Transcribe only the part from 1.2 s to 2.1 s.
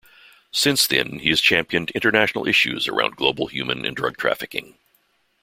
has championed